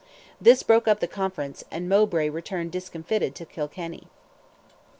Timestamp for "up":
0.87-0.99